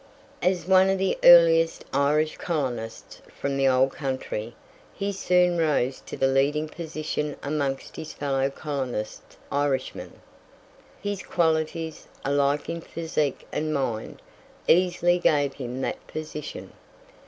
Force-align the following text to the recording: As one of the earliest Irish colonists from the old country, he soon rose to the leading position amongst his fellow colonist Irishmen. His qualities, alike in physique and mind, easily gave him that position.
As 0.41 0.67
one 0.67 0.89
of 0.89 0.97
the 0.97 1.15
earliest 1.23 1.85
Irish 1.93 2.37
colonists 2.37 3.21
from 3.39 3.55
the 3.55 3.67
old 3.67 3.91
country, 3.91 4.55
he 4.95 5.11
soon 5.11 5.59
rose 5.59 6.01
to 6.07 6.17
the 6.17 6.25
leading 6.25 6.67
position 6.67 7.35
amongst 7.43 7.97
his 7.97 8.11
fellow 8.11 8.49
colonist 8.49 9.21
Irishmen. 9.51 10.13
His 11.03 11.21
qualities, 11.21 12.07
alike 12.25 12.67
in 12.67 12.81
physique 12.81 13.45
and 13.51 13.71
mind, 13.75 14.23
easily 14.67 15.19
gave 15.19 15.53
him 15.53 15.81
that 15.81 16.07
position. 16.07 16.73